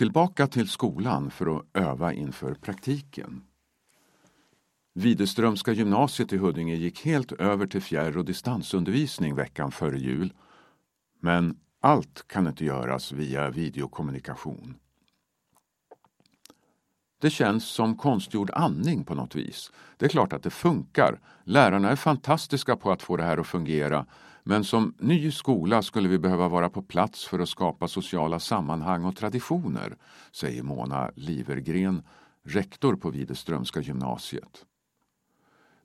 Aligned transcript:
Tillbaka 0.00 0.46
till 0.46 0.68
skolan 0.68 1.30
för 1.30 1.56
att 1.56 1.66
öva 1.74 2.12
inför 2.12 2.54
praktiken. 2.54 3.42
Widerströmska 4.94 5.72
gymnasiet 5.72 6.32
i 6.32 6.36
Huddinge 6.36 6.74
gick 6.74 7.04
helt 7.04 7.32
över 7.32 7.66
till 7.66 7.82
fjärr 7.82 8.16
och 8.16 8.24
distansundervisning 8.24 9.34
veckan 9.34 9.72
före 9.72 9.98
jul. 9.98 10.32
Men 11.20 11.56
allt 11.80 12.28
kan 12.28 12.46
inte 12.46 12.64
göras 12.64 13.12
via 13.12 13.50
videokommunikation. 13.50 14.74
Det 17.20 17.30
känns 17.30 17.64
som 17.64 17.96
konstgjord 17.96 18.50
andning 18.54 19.04
på 19.04 19.14
något 19.14 19.34
vis. 19.34 19.72
Det 19.96 20.04
är 20.04 20.08
klart 20.08 20.32
att 20.32 20.42
det 20.42 20.50
funkar. 20.50 21.20
Lärarna 21.44 21.90
är 21.90 21.96
fantastiska 21.96 22.76
på 22.76 22.90
att 22.90 23.02
få 23.02 23.16
det 23.16 23.22
här 23.22 23.38
att 23.38 23.46
fungera. 23.46 24.06
Men 24.42 24.64
som 24.64 24.94
ny 24.98 25.30
skola 25.30 25.82
skulle 25.82 26.08
vi 26.08 26.18
behöva 26.18 26.48
vara 26.48 26.70
på 26.70 26.82
plats 26.82 27.24
för 27.24 27.38
att 27.38 27.48
skapa 27.48 27.88
sociala 27.88 28.38
sammanhang 28.38 29.04
och 29.04 29.16
traditioner, 29.16 29.96
säger 30.32 30.62
Mona 30.62 31.10
Livergren, 31.14 32.02
rektor 32.44 32.96
på 32.96 33.10
Widerströmska 33.10 33.80
gymnasiet. 33.80 34.64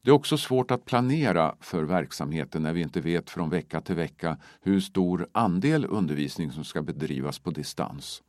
Det 0.01 0.09
är 0.09 0.13
också 0.15 0.37
svårt 0.37 0.71
att 0.71 0.85
planera 0.85 1.55
för 1.59 1.83
verksamheten 1.83 2.63
när 2.63 2.73
vi 2.73 2.81
inte 2.81 3.01
vet 3.01 3.29
från 3.29 3.49
vecka 3.49 3.81
till 3.81 3.95
vecka 3.95 4.37
hur 4.61 4.79
stor 4.79 5.27
andel 5.31 5.85
undervisning 5.85 6.51
som 6.51 6.63
ska 6.63 6.81
bedrivas 6.81 7.39
på 7.39 7.51
distans. 7.51 8.23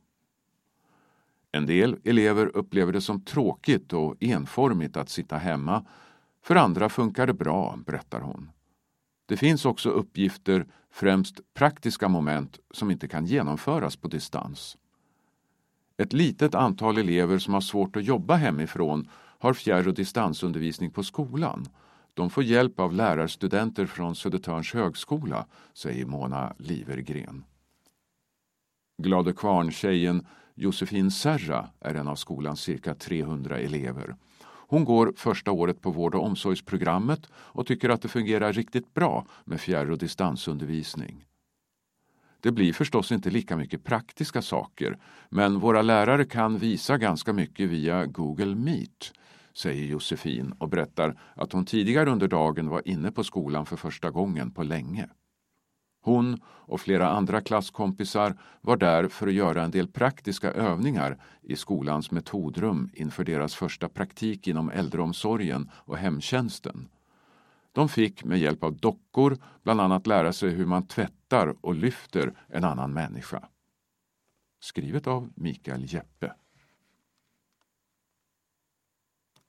En 1.51 1.65
del 1.65 1.97
elever 2.03 2.57
upplever 2.57 2.93
det 2.93 3.01
som 3.01 3.21
tråkigt 3.21 3.93
och 3.93 4.15
enformigt 4.19 4.97
att 4.97 5.09
sitta 5.09 5.37
hemma. 5.37 5.85
För 6.43 6.55
andra 6.55 6.89
funkar 6.89 7.27
det 7.27 7.33
bra, 7.33 7.79
berättar 7.85 8.19
hon. 8.21 8.51
Det 9.25 9.37
finns 9.37 9.65
också 9.65 9.89
uppgifter, 9.89 10.65
främst 10.91 11.53
praktiska 11.53 12.07
moment, 12.07 12.59
som 12.71 12.91
inte 12.91 13.07
kan 13.07 13.25
genomföras 13.25 13.95
på 13.95 14.07
distans. 14.07 14.77
Ett 15.97 16.13
litet 16.13 16.55
antal 16.55 16.97
elever 16.97 17.37
som 17.37 17.53
har 17.53 17.61
svårt 17.61 17.95
att 17.95 18.03
jobba 18.03 18.35
hemifrån 18.35 19.09
har 19.39 19.53
fjärr 19.53 19.87
och 19.87 19.93
distansundervisning 19.93 20.91
på 20.91 21.03
skolan. 21.03 21.65
De 22.13 22.29
får 22.29 22.43
hjälp 22.43 22.79
av 22.79 22.93
lärarstudenter 22.93 23.85
från 23.85 24.15
Södertörns 24.15 24.73
högskola, 24.73 25.45
säger 25.73 26.05
Mona 26.05 26.53
Livergren. 26.57 27.43
Glade 28.97 29.33
Kvarn-tjejen 29.33 30.25
Josefin 30.55 31.11
Serra 31.11 31.69
är 31.79 31.95
en 31.95 32.07
av 32.07 32.15
skolans 32.15 32.61
cirka 32.61 32.95
300 32.95 33.59
elever. 33.59 34.15
Hon 34.43 34.85
går 34.85 35.13
första 35.17 35.51
året 35.51 35.81
på 35.81 35.91
vård 35.91 36.15
och 36.15 36.23
omsorgsprogrammet 36.23 37.29
och 37.33 37.67
tycker 37.67 37.89
att 37.89 38.01
det 38.01 38.07
fungerar 38.07 38.53
riktigt 38.53 38.93
bra 38.93 39.25
med 39.45 39.61
fjärr 39.61 39.91
och 39.91 39.97
distansundervisning. 39.97 41.25
Det 42.39 42.51
blir 42.51 42.73
förstås 42.73 43.11
inte 43.11 43.29
lika 43.29 43.57
mycket 43.57 43.83
praktiska 43.83 44.41
saker, 44.41 44.97
men 45.29 45.59
våra 45.59 45.81
lärare 45.81 46.25
kan 46.25 46.57
visa 46.57 46.97
ganska 46.97 47.33
mycket 47.33 47.69
via 47.69 48.05
Google 48.05 48.55
Meet, 48.55 49.13
säger 49.53 49.85
Josefin 49.85 50.51
och 50.51 50.69
berättar 50.69 51.19
att 51.35 51.51
hon 51.51 51.65
tidigare 51.65 52.09
under 52.09 52.27
dagen 52.27 52.69
var 52.69 52.87
inne 52.87 53.11
på 53.11 53.23
skolan 53.23 53.65
för 53.65 53.75
första 53.75 54.09
gången 54.09 54.51
på 54.51 54.63
länge. 54.63 55.09
Hon 56.07 56.41
och 56.45 56.81
flera 56.81 57.09
andra 57.09 57.41
klasskompisar 57.41 58.37
var 58.61 58.77
där 58.77 59.07
för 59.07 59.27
att 59.27 59.33
göra 59.33 59.63
en 59.63 59.71
del 59.71 59.87
praktiska 59.87 60.51
övningar 60.51 61.17
i 61.41 61.55
skolans 61.55 62.11
metodrum 62.11 62.89
inför 62.93 63.23
deras 63.23 63.55
första 63.55 63.89
praktik 63.89 64.47
inom 64.47 64.69
äldreomsorgen 64.69 65.69
och 65.73 65.97
hemtjänsten. 65.97 66.89
De 67.71 67.89
fick 67.89 68.23
med 68.23 68.39
hjälp 68.39 68.63
av 68.63 68.77
dockor 68.77 69.37
bland 69.63 69.81
annat 69.81 70.07
lära 70.07 70.33
sig 70.33 70.49
hur 70.49 70.65
man 70.65 70.87
tvättar 70.87 71.55
och 71.61 71.75
lyfter 71.75 72.33
en 72.47 72.63
annan 72.63 72.93
människa. 72.93 73.43
Skrivet 74.59 75.07
av 75.07 75.29
Mikael 75.35 75.93
Jeppe. 75.93 76.33